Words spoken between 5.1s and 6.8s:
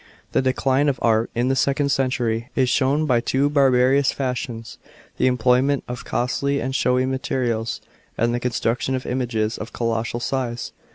the employment of costly and